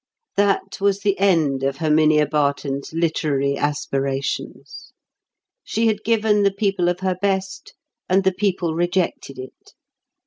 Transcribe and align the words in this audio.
That 0.35 0.81
was 0.81 1.01
the 1.01 1.19
end 1.19 1.61
of 1.61 1.77
Herminia 1.77 2.25
Barton's 2.25 2.91
literary 2.91 3.55
aspirations. 3.55 4.93
She 5.63 5.85
had 5.85 6.03
given 6.03 6.41
the 6.41 6.49
people 6.51 6.89
of 6.89 7.01
her 7.01 7.17
best, 7.21 7.75
and 8.09 8.23
the 8.23 8.33
people 8.33 8.73
rejected 8.73 9.37
it. 9.37 9.75